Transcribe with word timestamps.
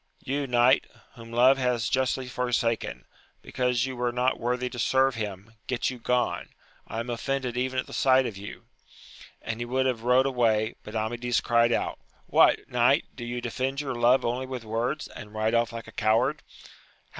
You 0.23 0.47
knight, 0.47 0.85
whom 1.13 1.31
love 1.31 1.59
has 1.59 1.87
justly 1.87 2.27
forsaken, 2.27 3.05
because 3.43 3.85
you 3.85 3.95
were 3.95 4.11
not 4.11 4.39
worthy 4.39 4.67
to 4.67 4.79
serve 4.79 5.13
him, 5.13 5.53
get 5.67 5.91
you 5.91 5.99
gone! 5.99 6.49
I 6.87 6.99
am 6.99 7.11
offended 7.11 7.55
even 7.55 7.77
at 7.77 7.85
the 7.85 7.93
sight 7.93 8.25
of 8.25 8.35
you. 8.35 8.65
And 9.43 9.59
he 9.59 9.65
would 9.65 9.85
have 9.85 10.01
rode 10.01 10.25
away, 10.25 10.73
but 10.81 10.95
Amadis 10.95 11.39
cried 11.39 11.71
out. 11.71 11.99
What, 12.25 12.67
knight! 12.67 13.09
do 13.15 13.23
you 13.23 13.41
defend 13.41 13.79
your 13.79 13.93
love 13.93 14.25
only 14.25 14.47
with 14.47 14.65
words, 14.65 15.07
and 15.07 15.35
ride 15.35 15.53
off 15.53 15.71
like 15.71 15.85
a 15.87 15.91
coward 15.91 16.37
1 16.41 16.41
How 16.63 16.69